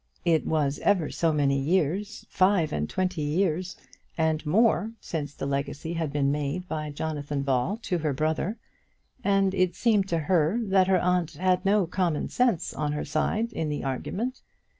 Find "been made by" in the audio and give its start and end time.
6.11-6.89